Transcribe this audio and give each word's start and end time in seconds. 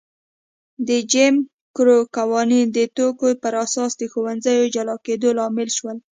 د 0.87 0.89
جیم 1.11 1.35
کرو 1.75 1.97
قوانین 2.17 2.65
د 2.77 2.79
توکم 2.95 3.33
پر 3.43 3.53
اساس 3.65 3.91
د 3.97 4.03
ښوونځیو 4.11 4.71
جلا 4.75 4.95
کېدو 5.05 5.29
لامل 5.39 5.69
شول. 5.77 5.97